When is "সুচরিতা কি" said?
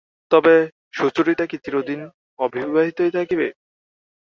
0.93-1.57